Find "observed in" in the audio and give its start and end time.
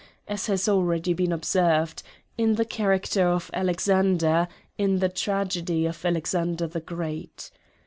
1.31-2.55